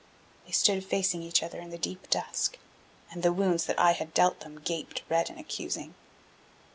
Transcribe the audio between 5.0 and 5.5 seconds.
red and